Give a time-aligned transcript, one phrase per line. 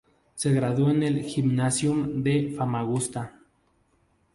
[0.33, 3.35] Se graduó en el Gymnasium de Famagusta.